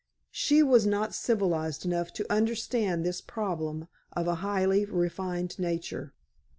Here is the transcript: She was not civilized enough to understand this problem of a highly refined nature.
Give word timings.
She 0.31 0.63
was 0.63 0.87
not 0.87 1.13
civilized 1.13 1.85
enough 1.85 2.11
to 2.13 2.25
understand 2.27 3.05
this 3.05 3.21
problem 3.21 3.87
of 4.13 4.27
a 4.27 4.33
highly 4.41 4.83
refined 4.83 5.59
nature. 5.59 6.15